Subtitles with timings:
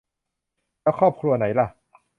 [0.81, 1.67] แล้วครอบครัวไหนล่ะ